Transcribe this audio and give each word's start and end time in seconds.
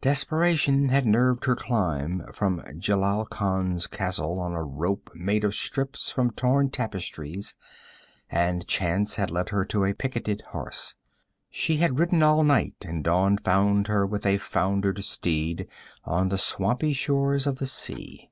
Desperation 0.00 0.90
had 0.90 1.04
nerved 1.06 1.44
her 1.46 1.56
climb 1.56 2.22
from 2.32 2.62
Jelal 2.78 3.28
Khan's 3.28 3.88
castle 3.88 4.38
on 4.38 4.52
a 4.54 4.62
rope 4.62 5.10
made 5.12 5.42
of 5.42 5.56
strips 5.56 6.08
from 6.08 6.30
torn 6.30 6.70
tapestries, 6.70 7.56
and 8.30 8.64
chance 8.68 9.16
had 9.16 9.32
led 9.32 9.48
her 9.48 9.64
to 9.64 9.84
a 9.84 9.92
picketed 9.92 10.42
horse. 10.52 10.94
She 11.50 11.78
had 11.78 11.98
ridden 11.98 12.22
all 12.22 12.44
night, 12.44 12.76
and 12.82 13.02
dawn 13.02 13.36
found 13.38 13.88
her 13.88 14.06
with 14.06 14.24
a 14.24 14.38
foundered 14.38 15.02
steed 15.02 15.66
on 16.04 16.28
the 16.28 16.38
swampy 16.38 16.92
shores 16.92 17.48
of 17.48 17.56
the 17.56 17.66
sea. 17.66 18.30